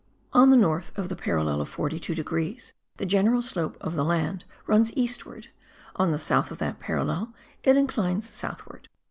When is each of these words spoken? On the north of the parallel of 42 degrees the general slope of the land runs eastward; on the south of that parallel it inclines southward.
On 0.33 0.49
the 0.49 0.57
north 0.57 0.91
of 0.97 1.09
the 1.09 1.15
parallel 1.15 1.61
of 1.61 1.69
42 1.69 2.15
degrees 2.15 2.73
the 2.97 3.05
general 3.05 3.43
slope 3.43 3.77
of 3.79 3.93
the 3.93 4.03
land 4.03 4.45
runs 4.65 4.91
eastward; 4.97 5.49
on 5.95 6.09
the 6.09 6.17
south 6.17 6.49
of 6.49 6.57
that 6.57 6.79
parallel 6.79 7.35
it 7.61 7.77
inclines 7.77 8.27
southward. 8.27 8.89